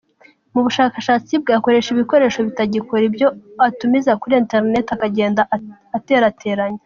Mu 0.53 0.61
bushakashatsi 0.65 1.31
bwe 1.41 1.51
akoresha 1.59 1.89
ibikoresho 1.91 2.39
bitagikora, 2.47 3.03
ibyo 3.09 3.27
atumiza 3.67 4.11
kuri 4.21 4.33
interineti 4.41 4.89
akagenda 4.95 5.41
aterateranya. 5.99 6.79